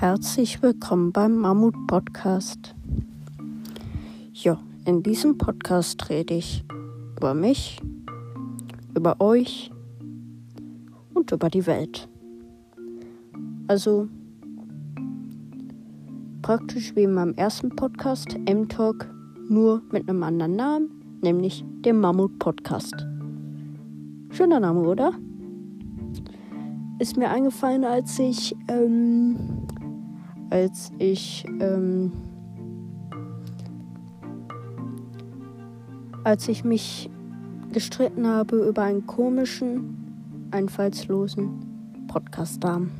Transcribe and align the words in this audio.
Herzlich 0.00 0.62
willkommen 0.62 1.12
beim 1.12 1.36
Mammut 1.36 1.74
Podcast. 1.86 2.74
Ja, 4.32 4.58
in 4.86 5.02
diesem 5.02 5.36
Podcast 5.36 6.08
rede 6.08 6.32
ich 6.32 6.64
über 7.18 7.34
mich, 7.34 7.82
über 8.96 9.20
euch 9.20 9.70
und 11.12 11.30
über 11.32 11.50
die 11.50 11.66
Welt. 11.66 12.08
Also 13.68 14.08
praktisch 16.40 16.96
wie 16.96 17.02
in 17.02 17.12
meinem 17.12 17.34
ersten 17.34 17.68
Podcast, 17.68 18.38
M-Talk, 18.46 19.06
nur 19.50 19.82
mit 19.92 20.08
einem 20.08 20.22
anderen 20.22 20.56
Namen, 20.56 21.18
nämlich 21.20 21.62
dem 21.84 22.00
Mammut 22.00 22.38
Podcast. 22.38 23.06
Schöner 24.30 24.60
Name, 24.60 24.80
oder? 24.80 25.12
Ist 26.98 27.18
mir 27.18 27.28
eingefallen, 27.28 27.84
als 27.84 28.18
ich 28.18 28.56
ähm, 28.68 29.59
als 30.50 30.92
ich 30.98 31.44
ähm, 31.60 32.12
als 36.24 36.48
ich 36.48 36.64
mich 36.64 37.08
gestritten 37.72 38.26
habe 38.26 38.68
über 38.68 38.82
einen 38.82 39.06
komischen, 39.06 40.48
einfallslosen 40.50 41.48
Podcast-Namen. 42.08 42.90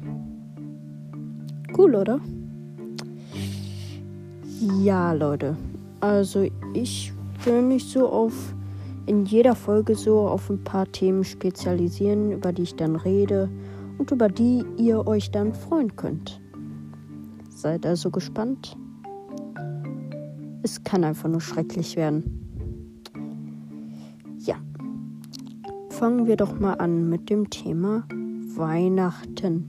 Cool, 1.76 1.94
oder? 1.96 2.20
Ja, 4.82 5.12
Leute. 5.12 5.56
Also 6.00 6.46
ich 6.74 7.12
will 7.44 7.62
mich 7.62 7.86
so 7.86 8.08
auf 8.08 8.54
in 9.06 9.24
jeder 9.24 9.56
Folge 9.56 9.96
so 9.96 10.20
auf 10.20 10.48
ein 10.50 10.62
paar 10.62 10.90
Themen 10.92 11.24
spezialisieren, 11.24 12.32
über 12.32 12.52
die 12.52 12.62
ich 12.62 12.76
dann 12.76 12.96
rede 12.96 13.48
und 13.98 14.10
über 14.10 14.28
die 14.28 14.64
ihr 14.76 15.06
euch 15.06 15.30
dann 15.30 15.52
freuen 15.52 15.96
könnt. 15.96 16.40
Seid 17.60 17.84
also 17.84 18.10
gespannt. 18.10 18.74
Es 20.62 20.82
kann 20.82 21.04
einfach 21.04 21.28
nur 21.28 21.42
schrecklich 21.42 21.94
werden. 21.94 22.24
Ja. 24.38 24.56
Fangen 25.90 26.26
wir 26.26 26.38
doch 26.38 26.58
mal 26.58 26.72
an 26.76 27.10
mit 27.10 27.28
dem 27.28 27.50
Thema 27.50 28.04
Weihnachten. 28.56 29.68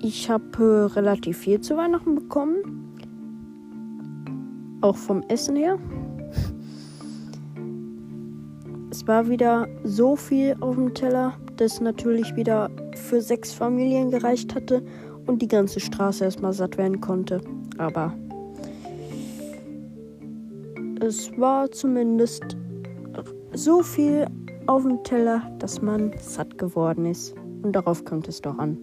Ich 0.00 0.30
habe 0.30 0.44
äh, 0.58 0.94
relativ 0.94 1.36
viel 1.36 1.60
zu 1.60 1.76
Weihnachten 1.76 2.14
bekommen. 2.14 2.94
Auch 4.80 4.96
vom 4.96 5.20
Essen 5.28 5.56
her. 5.56 5.78
Es 8.90 9.06
war 9.06 9.28
wieder 9.28 9.68
so 9.82 10.16
viel 10.16 10.56
auf 10.60 10.74
dem 10.74 10.94
Teller, 10.94 11.34
dass 11.56 11.80
natürlich 11.80 12.34
wieder 12.36 12.70
für 12.94 13.20
sechs 13.20 13.52
Familien 13.52 14.10
gereicht 14.10 14.54
hatte 14.54 14.82
und 15.26 15.40
die 15.40 15.48
ganze 15.48 15.80
Straße 15.80 16.24
erstmal 16.24 16.52
satt 16.52 16.76
werden 16.76 17.00
konnte. 17.00 17.40
Aber 17.78 18.14
es 21.00 21.30
war 21.38 21.70
zumindest 21.70 22.56
so 23.52 23.82
viel 23.82 24.26
auf 24.66 24.82
dem 24.82 25.02
Teller, 25.04 25.42
dass 25.58 25.82
man 25.82 26.12
satt 26.18 26.58
geworden 26.58 27.06
ist. 27.06 27.34
Und 27.62 27.72
darauf 27.72 28.04
kommt 28.04 28.28
es 28.28 28.40
doch 28.40 28.58
an. 28.58 28.78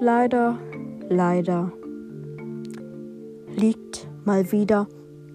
Leider, 0.00 0.58
leider 1.08 1.72
liegt 3.56 4.08
mal 4.24 4.50
wieder 4.52 4.86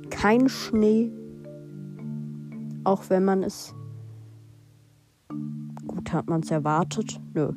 kein 0.09 0.49
Schnee, 0.49 1.11
auch 2.83 3.03
wenn 3.09 3.25
man 3.25 3.43
es 3.43 3.73
hat 6.13 6.29
man 6.29 6.41
es 6.41 6.51
erwartet? 6.51 7.19
Nö. 7.33 7.51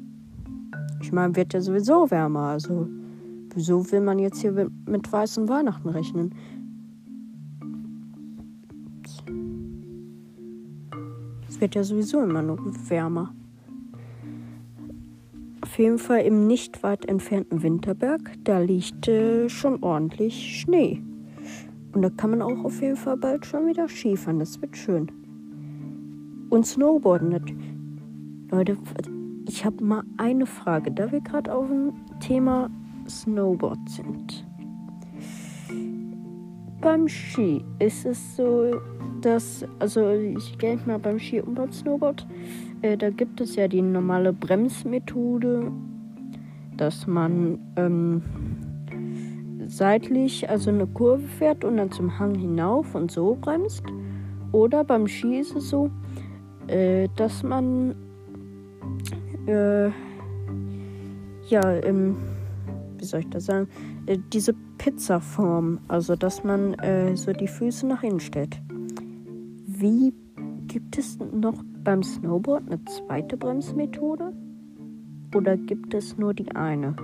Ich 1.01 1.13
meine, 1.13 1.35
wird 1.37 1.53
ja 1.55 1.61
sowieso 1.61 2.11
wärmer. 2.11 2.49
Also, 2.49 2.89
wieso 3.55 3.91
will 3.91 4.01
man 4.01 4.19
jetzt 4.19 4.41
hier 4.41 4.71
mit 4.87 5.13
weißen 5.13 5.49
Weihnachten 5.49 5.89
rechnen? 5.89 6.35
Es 11.49 11.61
wird 11.61 11.75
ja 11.75 11.85
sowieso 11.85 12.21
immer 12.23 12.43
nur 12.43 12.59
wärmer. 12.89 13.35
Auf 15.61 15.79
jeden 15.79 15.99
Fall 15.99 16.21
im 16.23 16.47
nicht 16.47 16.83
weit 16.83 17.07
entfernten 17.07 17.63
Winterberg, 17.63 18.33
da 18.45 18.59
liegt 18.59 19.09
äh, 19.09 19.49
schon 19.49 19.83
ordentlich 19.83 20.61
Schnee. 20.61 21.03
Und 21.93 22.03
da 22.03 22.11
kann 22.11 22.31
man 22.31 22.43
auch 22.43 22.65
auf 22.65 22.81
jeden 22.81 22.97
Fall 22.97 23.17
bald 23.17 23.47
schon 23.47 23.67
wieder 23.67 23.89
Skifahren. 23.89 24.39
Das 24.39 24.61
wird 24.61 24.77
schön. 24.77 25.11
Und 26.51 26.67
Snowboarden 26.67 27.31
natürlich. 27.31 27.72
Leute, 28.53 28.77
ich 29.49 29.65
habe 29.65 29.83
mal 29.83 30.03
eine 30.19 30.45
Frage, 30.45 30.91
da 30.91 31.11
wir 31.11 31.23
gerade 31.23 31.55
auf 31.55 31.67
dem 31.69 31.95
Thema 32.21 32.69
Snowboard 33.09 33.79
sind. 33.89 34.45
Beim 36.83 37.09
Ski 37.09 37.65
ist 37.79 38.05
es 38.05 38.37
so, 38.37 38.79
dass, 39.23 39.65
also 39.79 40.11
ich 40.11 40.59
denke 40.59 40.87
mal 40.87 40.99
beim 40.99 41.19
Ski 41.19 41.41
und 41.41 41.55
beim 41.55 41.73
Snowboard, 41.73 42.27
äh, 42.83 42.99
da 42.99 43.09
gibt 43.09 43.41
es 43.41 43.57
ja 43.57 43.69
die 43.69 43.81
normale 43.81 44.35
Bremsmethode, 44.35 45.73
dass 46.77 47.07
man 47.07 47.59
ähm, 47.77 48.21
seitlich, 49.67 50.51
also 50.51 50.69
eine 50.69 50.87
Kurve 50.89 51.27
fährt 51.27 51.65
und 51.65 51.79
dann 51.79 51.91
zum 51.91 52.19
Hang 52.19 52.35
hinauf 52.35 52.95
und 52.95 53.11
so 53.11 53.35
bremst. 53.41 53.85
Oder 54.53 54.85
beim 54.85 55.09
Ski 55.09 55.39
ist 55.39 55.57
es 55.57 55.71
so, 55.71 55.91
äh, 56.67 57.09
dass 57.17 57.43
man 57.43 57.95
äh, 59.47 59.91
ja, 61.49 61.71
ähm, 61.83 62.17
wie 62.99 63.05
soll 63.05 63.21
ich 63.21 63.31
das 63.31 63.47
sagen, 63.47 63.69
äh, 64.07 64.19
diese 64.33 64.55
Pizzaform, 64.79 65.81
also 65.89 66.17
dass 66.17 66.45
man 66.45 66.75
äh, 66.75 67.17
so 67.17 67.33
die 67.33 67.49
Füße 67.49 67.87
nach 67.87 68.03
innen 68.03 68.21
stellt. 68.21 68.61
Wie 69.67 70.15
gibt 70.69 70.97
es 70.99 71.19
noch 71.19 71.63
beim 71.85 72.03
Snowboard 72.03 72.65
eine 72.67 72.85
zweite 72.85 73.37
Bremsmethode? 73.37 74.33
Oder 75.35 75.57
gibt 75.57 75.95
es 75.95 76.17
nur 76.17 76.35
die 76.35 76.55
eine? 76.55 76.95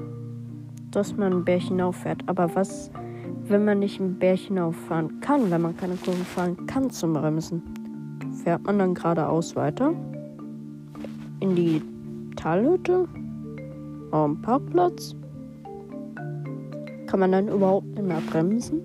Dass 0.90 1.16
man 1.16 1.32
ein 1.32 1.44
Bärchen 1.44 1.80
auffährt. 1.80 2.22
Aber 2.26 2.54
was, 2.54 2.90
wenn 3.48 3.64
man 3.64 3.80
nicht 3.80 4.00
ein 4.00 4.18
Bärchen 4.18 4.58
auffahren 4.58 5.20
kann, 5.20 5.50
wenn 5.50 5.62
man 5.62 5.76
keine 5.76 5.96
Kurve 5.96 6.24
fahren 6.24 6.66
kann 6.66 6.90
zum 6.90 7.14
Bremsen? 7.14 7.62
Fährt 8.44 8.64
man 8.64 8.78
dann 8.78 8.94
geradeaus 8.94 9.56
weiter? 9.56 9.92
In 11.40 11.54
die 11.54 11.82
Talhütte? 12.38 13.08
Am 14.12 14.40
Parkplatz? 14.40 15.16
Kann 17.06 17.20
man 17.20 17.32
dann 17.32 17.48
überhaupt 17.48 17.88
nicht 17.88 18.06
mehr 18.06 18.22
bremsen? 18.30 18.82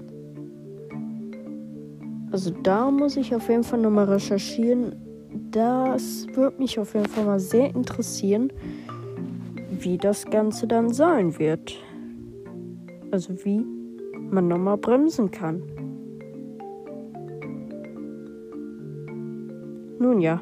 Also 2.31 2.51
da 2.63 2.89
muss 2.89 3.15
ich 3.15 3.35
auf 3.35 3.47
jeden 3.47 3.63
Fall 3.63 3.79
nochmal 3.79 4.05
recherchieren. 4.05 4.95
Das 5.51 6.25
würde 6.33 6.57
mich 6.57 6.79
auf 6.79 6.95
jeden 6.95 7.05
Fall 7.05 7.25
mal 7.25 7.39
sehr 7.39 7.75
interessieren, 7.75 8.51
wie 9.69 9.97
das 9.97 10.25
Ganze 10.25 10.65
dann 10.65 10.91
sein 10.91 11.37
wird. 11.37 11.75
Also 13.11 13.33
wie 13.45 13.63
man 14.31 14.47
nochmal 14.47 14.77
bremsen 14.77 15.29
kann. 15.29 15.61
Nun 19.99 20.21
ja. 20.21 20.41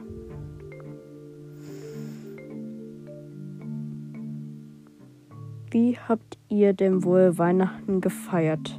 Wie 5.74 5.98
habt 5.98 6.38
ihr 6.50 6.74
denn 6.74 7.06
wohl 7.06 7.38
Weihnachten 7.38 8.02
gefeiert? 8.02 8.78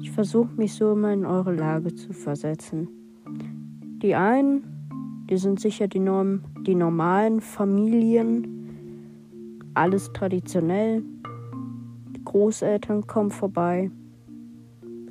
Ich 0.00 0.10
versuche 0.10 0.52
mich 0.56 0.74
so 0.74 0.90
immer 0.90 1.12
in 1.12 1.24
eure 1.24 1.54
Lage 1.54 1.94
zu 1.94 2.12
versetzen. 2.12 2.88
Die 4.02 4.16
einen, 4.16 4.64
die 5.30 5.36
sind 5.36 5.60
sicher 5.60 5.86
die, 5.86 6.00
Norm 6.00 6.42
die 6.66 6.74
normalen 6.74 7.40
Familien, 7.40 8.48
alles 9.74 10.12
traditionell. 10.12 11.04
Die 12.16 12.24
Großeltern 12.24 13.06
kommen 13.06 13.30
vorbei. 13.30 13.88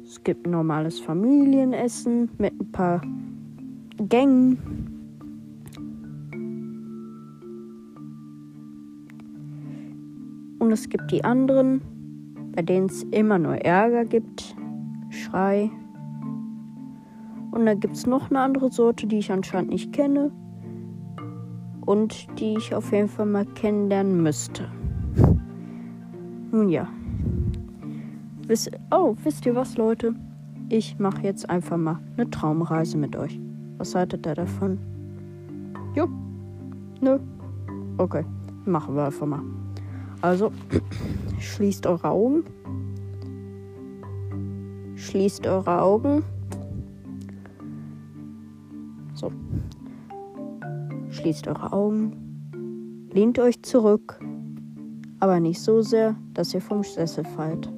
Es 0.04 0.22
gibt 0.22 0.46
ein 0.46 0.52
normales 0.52 1.00
Familienessen 1.00 2.30
mit 2.40 2.60
ein 2.60 2.72
paar 2.74 3.02
Gängen. 4.00 4.85
Und 10.66 10.72
es 10.72 10.90
gibt 10.90 11.12
die 11.12 11.24
anderen, 11.24 11.80
bei 12.56 12.64
denen 12.64 12.88
es 12.88 13.04
immer 13.12 13.38
nur 13.38 13.54
Ärger 13.58 14.04
gibt, 14.04 14.56
Schrei. 15.12 15.70
Und 17.52 17.68
dann 17.68 17.80
gibt 17.80 17.96
es 17.96 18.08
noch 18.08 18.32
eine 18.32 18.40
andere 18.40 18.72
Sorte, 18.72 19.06
die 19.06 19.20
ich 19.20 19.32
anscheinend 19.32 19.70
nicht 19.70 19.94
kenne. 19.94 20.32
Und 21.86 22.28
die 22.40 22.56
ich 22.58 22.74
auf 22.74 22.92
jeden 22.92 23.10
Fall 23.10 23.28
mal 23.28 23.46
kennenlernen 23.46 24.24
müsste. 24.24 24.68
Nun 26.52 26.70
ja. 26.70 26.88
Wisst, 28.48 28.72
oh, 28.90 29.16
wisst 29.24 29.46
ihr 29.46 29.54
was, 29.54 29.78
Leute? 29.78 30.16
Ich 30.70 30.98
mache 30.98 31.22
jetzt 31.22 31.48
einfach 31.48 31.78
mal 31.78 32.00
eine 32.18 32.28
Traumreise 32.32 32.98
mit 32.98 33.16
euch. 33.16 33.40
Was 33.78 33.94
haltet 33.94 34.26
ihr 34.26 34.34
davon? 34.34 34.80
Jo. 35.94 36.08
Nö. 37.02 37.20
Okay, 38.00 38.26
machen 38.66 38.96
wir 38.96 39.06
einfach 39.06 39.28
mal. 39.28 39.44
Also, 40.26 40.52
schließt 41.38 41.86
eure 41.86 42.10
Augen. 42.10 42.46
Schließt 44.96 45.46
eure 45.46 45.84
Augen. 45.84 46.24
So. 49.14 49.32
Schließt 51.12 51.48
eure 51.48 51.72
Augen. 51.72 53.08
Lehnt 53.14 53.38
euch 53.38 53.62
zurück. 53.62 54.20
Aber 55.20 55.40
nicht 55.40 55.62
so 55.62 55.84
sehr, 55.84 56.16
dass 56.34 56.56
ihr 56.56 56.62
vom 56.62 56.84
Sessel 56.84 57.24
fallt. 57.24 57.72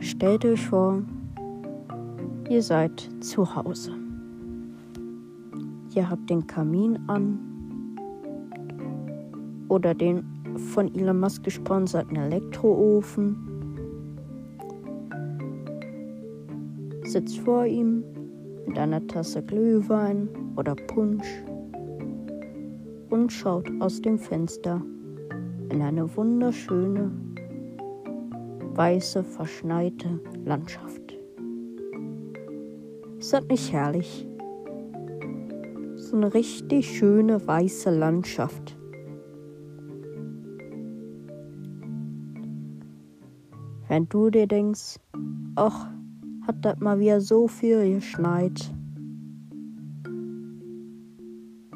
Stellt 0.00 0.42
euch 0.46 0.66
vor, 0.66 1.02
ihr 2.48 2.62
seid 2.62 3.10
zu 3.20 3.54
Hause. 3.54 3.92
Ihr 5.94 6.08
habt 6.08 6.30
den 6.30 6.46
Kamin 6.46 6.98
an 7.08 7.51
oder 9.72 9.94
den 9.94 10.22
von 10.74 10.94
Elon 10.94 11.18
Musk 11.18 11.44
gesponserten 11.44 12.16
Elektroofen. 12.16 13.34
Sitzt 17.04 17.38
vor 17.38 17.64
ihm 17.64 18.04
mit 18.66 18.78
einer 18.78 19.04
Tasse 19.06 19.42
Glühwein 19.42 20.28
oder 20.56 20.74
Punsch 20.74 21.26
und 23.08 23.32
schaut 23.32 23.70
aus 23.80 24.02
dem 24.02 24.18
Fenster 24.18 24.82
in 25.70 25.80
eine 25.80 26.14
wunderschöne, 26.16 27.10
weiße, 28.74 29.24
verschneite 29.24 30.20
Landschaft. 30.44 31.16
Ist 33.18 33.32
das 33.32 33.46
nicht 33.46 33.72
herrlich? 33.72 34.28
So 35.96 36.16
eine 36.18 36.34
richtig 36.34 36.98
schöne 36.98 37.46
weiße 37.46 37.88
Landschaft. 37.90 38.76
Wenn 43.92 44.08
du 44.08 44.30
dir 44.30 44.46
denkst, 44.46 44.98
ach, 45.54 45.86
hat 46.46 46.64
das 46.64 46.80
mal 46.80 46.98
wieder 46.98 47.20
so 47.20 47.46
viel 47.46 47.96
geschneit, 47.96 48.72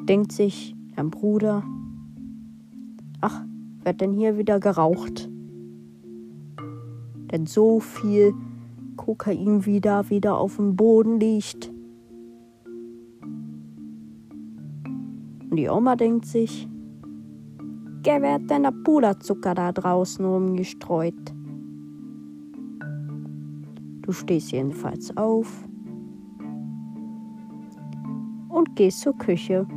denkt 0.09 0.31
sich 0.31 0.75
dein 0.95 1.11
Bruder, 1.11 1.63
ach, 3.21 3.45
wird 3.83 4.01
denn 4.01 4.13
hier 4.13 4.35
wieder 4.35 4.59
geraucht? 4.59 5.29
Denn 7.31 7.45
so 7.45 7.79
viel 7.79 8.33
Kokain 8.95 9.67
wieder, 9.67 10.09
wieder 10.09 10.37
auf 10.37 10.55
dem 10.55 10.75
Boden 10.75 11.19
liegt. 11.19 11.71
Und 15.51 15.55
die 15.55 15.69
Oma 15.69 15.95
denkt 15.95 16.25
sich, 16.25 16.67
wer 18.03 18.23
wird 18.23 18.49
denn 18.49 18.63
der 18.63 18.71
Puderzucker 18.71 19.53
da 19.53 19.71
draußen 19.71 20.25
rumgestreut? 20.25 21.36
Du 24.07 24.13
stehst 24.13 24.53
jedenfalls 24.53 25.15
auf 25.17 25.67
und 28.47 28.73
gehst 28.77 29.01
zur 29.01 29.17
Küche. 29.17 29.67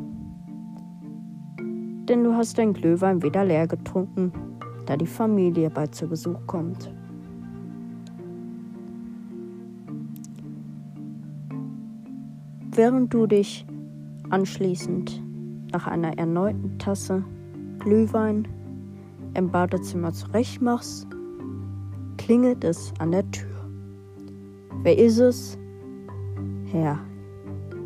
Denn 1.59 2.23
du 2.23 2.33
hast 2.35 2.57
dein 2.57 2.73
Glühwein 2.73 3.21
wieder 3.25 3.45
leer 3.45 3.67
getrunken, 3.67 4.33
da 4.87 4.97
die 4.97 5.09
Familie 5.09 5.69
bald 5.69 5.97
zu 5.97 6.07
Besuch 6.07 6.39
kommt. 6.47 6.95
Während 12.71 13.13
du 13.13 13.27
dich 13.27 13.67
anschließend 14.31 15.25
nach 15.73 15.89
einer 15.89 16.17
erneuten 16.19 16.79
Tasse 16.79 17.25
Glühwein 17.81 18.47
im 19.35 19.51
Badezimmer 19.51 20.13
zurechtmachst, 20.13 21.09
klingelt 22.17 22.63
es 22.63 22.95
an 23.01 23.11
der 23.11 23.29
Tür. 23.33 23.50
Wer 24.83 24.97
ist 24.97 25.19
es? 25.19 25.59
Herr, 26.73 26.99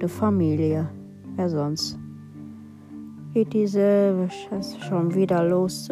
die 0.00 0.06
Familie. 0.06 0.88
Wer 1.35 1.49
sonst? 1.50 1.99
Geht 3.32 3.52
diese 3.52 4.29
Scheiße 4.31 4.81
schon 4.81 5.12
wieder 5.12 5.43
los? 5.43 5.88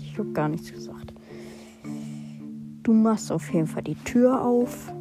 Ich 0.00 0.16
hab 0.16 0.32
gar 0.34 0.48
nichts 0.48 0.72
gesagt. 0.72 1.12
Du 2.84 2.92
machst 2.92 3.32
auf 3.32 3.52
jeden 3.52 3.66
Fall 3.66 3.82
die 3.82 3.96
Tür 3.96 4.40
auf. 4.40 4.92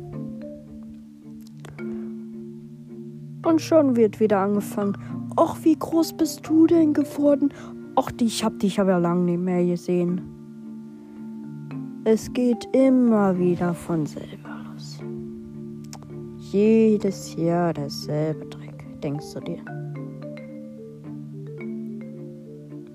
Und 3.45 3.61
schon 3.61 3.95
wird 3.95 4.19
wieder 4.19 4.39
angefangen. 4.39 4.97
Och, 5.39 5.57
wie 5.61 5.77
groß 5.77 6.17
bist 6.17 6.47
du 6.47 6.65
denn 6.65 6.93
geworden? 6.93 7.53
Och, 7.95 8.11
ich 8.19 8.43
hab 8.43 8.57
dich 8.57 8.79
aber 8.79 8.99
lange 8.99 9.25
nicht 9.25 9.41
mehr 9.41 9.63
gesehen. 9.63 10.19
Es 12.05 12.33
geht 12.33 12.67
immer 12.73 13.37
wieder 13.37 13.75
von 13.75 14.07
selber. 14.07 14.46
Jedes 16.51 17.35
Jahr 17.35 17.73
derselbe 17.73 18.49
Trick, 18.49 19.01
denkst 19.01 19.33
du 19.33 19.39
dir. 19.41 19.59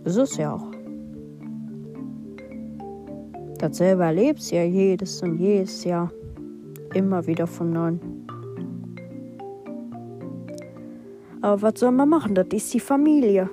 Das 0.05 0.17
ist 0.17 0.39
ja 0.39 0.55
auch. 0.55 0.71
Dasselbe 3.59 4.05
erlebst 4.05 4.51
ja 4.53 4.65
jedes 4.65 5.23
und 5.23 5.37
jedes 5.37 5.85
Jahr. 5.85 6.11
Immer 6.95 7.27
wieder 7.27 7.47
von 7.47 7.71
neuem. 7.71 8.01
Aber 11.43 11.61
was 11.61 11.79
soll 11.79 11.93
man 11.93 12.09
machen? 12.09 12.35
Das 12.35 12.47
ist 12.53 12.73
die 12.73 12.81
Familie. 12.81 13.51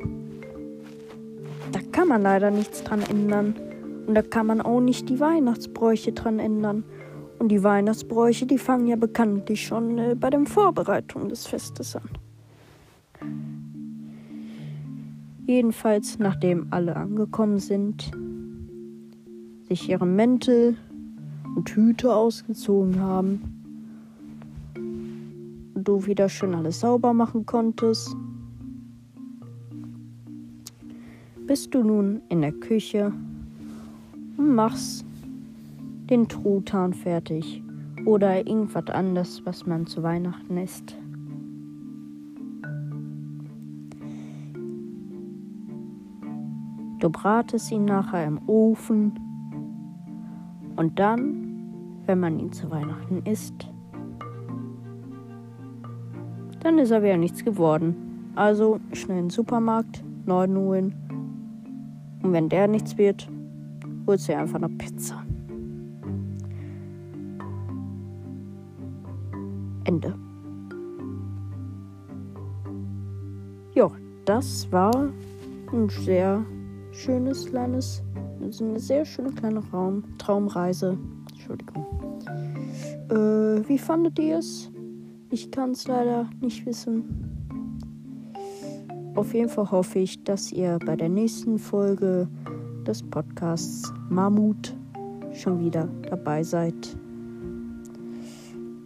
Da 1.74 1.80
kann 1.92 2.08
man 2.08 2.22
leider 2.22 2.52
nichts 2.52 2.84
dran 2.86 3.02
ändern. 3.02 3.54
Und 4.08 4.16
da 4.16 4.22
kann 4.22 4.48
man 4.48 4.62
auch 4.62 4.80
nicht 4.80 5.10
die 5.10 5.20
Weihnachtsbräuche 5.20 6.14
dran 6.14 6.40
ändern. 6.40 6.86
Und 7.40 7.50
die 7.50 7.64
Weihnachtsbräuche, 7.64 8.46
die 8.46 8.58
fangen 8.58 8.88
ja 8.88 8.98
bekanntlich 8.98 9.66
schon 9.66 9.98
äh, 9.98 10.16
bei 10.16 10.30
den 10.30 10.46
Vorbereitungen 10.46 11.30
des 11.30 11.48
Festes 11.48 11.96
an. 11.96 12.10
Jedenfalls, 15.46 16.20
nachdem 16.20 16.68
alle 16.70 16.96
angekommen 16.96 17.58
sind, 17.58 18.12
sich 19.68 19.90
ihre 19.90 20.06
Mäntel 20.06 20.78
und 21.56 21.70
Hüte 21.70 22.14
ausgezogen 22.14 23.00
haben, 23.00 23.60
du 25.76 26.06
wieder 26.06 26.30
schön 26.30 26.54
alles 26.54 26.82
sauber 26.82 27.14
machen 27.14 27.46
konntest. 27.46 28.16
Bist 31.48 31.74
du 31.74 31.84
nun 31.84 32.22
in 32.30 32.42
der 32.42 32.52
Küche 32.52 33.12
und 34.38 34.54
machst 34.54 35.04
den 36.10 36.28
Truthahn 36.28 36.94
fertig 36.94 37.64
oder 38.06 38.38
irgendwas 38.48 38.88
anderes, 38.88 39.46
was 39.46 39.66
man 39.66 39.86
zu 39.86 40.04
Weihnachten 40.04 40.58
isst. 40.58 40.98
Du 47.00 47.10
bratest 47.10 47.72
ihn 47.72 47.86
nachher 47.86 48.28
im 48.28 48.40
Ofen 48.48 49.14
und 50.76 51.00
dann, 51.00 52.02
wenn 52.06 52.20
man 52.20 52.40
ihn 52.40 52.52
zu 52.52 52.70
Weihnachten 52.72 53.22
isst, 53.26 53.70
dann 56.60 56.78
ist 56.78 56.92
aber 56.92 57.08
ja 57.08 57.18
nichts 57.18 57.46
geworden. 57.46 57.96
Also 58.36 58.80
schnell 58.94 59.18
in 59.18 59.24
den 59.26 59.30
Supermarkt, 59.30 60.04
neuen 60.26 60.58
holen. 60.58 60.94
Und 62.22 62.34
wenn 62.34 62.50
der 62.50 62.68
nichts 62.68 62.98
wird, 62.98 63.30
holst 64.06 64.28
du 64.28 64.36
einfach 64.36 64.56
eine 64.56 64.70
Pizza. 64.70 65.24
Ende. 69.90 70.14
Ja, 73.74 73.90
das 74.26 74.72
war 74.72 75.10
ein 75.74 75.90
sehr 75.90 76.46
schönes 76.92 77.48
kleines, 77.48 78.04
also 78.40 78.66
eine 78.66 78.80
sehr 78.80 79.04
schöne 79.04 79.32
kleine 79.32 79.64
Raum, 79.72 80.04
Traumreise. 80.20 80.96
Entschuldigung. 81.32 81.88
Äh, 83.10 83.68
wie 83.68 83.80
fandet 83.80 84.20
ihr 84.20 84.38
es? 84.38 84.72
Ich 85.32 85.50
kann 85.50 85.72
es 85.72 85.88
leider 85.88 86.30
nicht 86.40 86.68
wissen. 86.68 87.04
Auf 89.16 89.34
jeden 89.34 89.50
Fall 89.50 89.72
hoffe 89.72 89.98
ich, 89.98 90.24
dass 90.24 90.52
ihr 90.52 90.78
bei 90.86 90.96
der 90.96 91.10
nächsten 91.10 91.58
Folge 91.58 92.28
des 92.86 93.02
Podcasts 93.02 93.92
Mammut 94.08 94.78
schon 95.34 95.60
wieder 95.60 95.90
dabei 96.08 96.44
seid. 96.44 96.96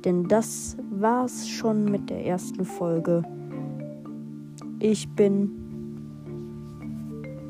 Denn 0.05 0.27
das 0.27 0.77
war's 1.01 1.47
schon 1.47 1.85
mit 1.85 2.09
der 2.09 2.25
ersten 2.25 2.65
Folge. 2.65 3.23
Ich 4.79 5.07
bin 5.15 5.51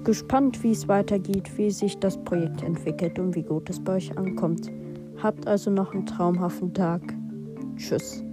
gespannt, 0.04 0.64
wie 0.64 0.72
es 0.72 0.88
weitergeht, 0.88 1.58
wie 1.58 1.72
sich 1.72 1.98
das 2.00 2.18
Projekt 2.24 2.64
entwickelt 2.64 3.18
und 3.20 3.36
wie 3.36 3.44
gut 3.44 3.70
es 3.70 3.80
bei 3.80 3.94
euch 3.94 4.18
ankommt. 4.18 4.70
Habt 5.22 5.48
also 5.48 5.72
noch 5.72 5.94
einen 5.94 6.06
traumhaften 6.06 6.74
Tag. 6.74 7.02
Tschüss. 7.78 8.24